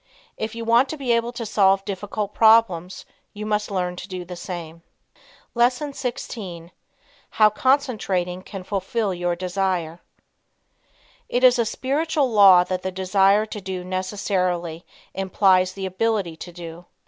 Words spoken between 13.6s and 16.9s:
do necessarily implies the ability to do."